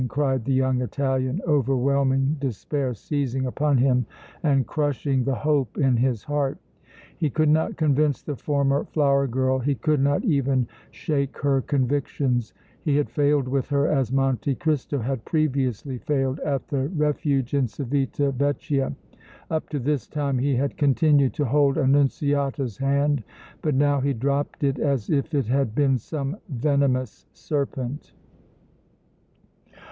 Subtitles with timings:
[0.09, 4.03] cried the young Italian, overwhelming despair seizing upon him
[4.41, 6.57] and crushing the hope in his heart.
[7.19, 12.51] He could not convince the former flower girl, he could not even shake her convictions!
[12.81, 17.67] He had failed with her as Monte Cristo had previously failed at the Refuge in
[17.67, 18.95] Civita Vecchia!
[19.51, 23.21] Up to this time he had continued to hold Annunziata's hand,
[23.61, 28.13] but now he dropped it as if it had been some venomous serpent.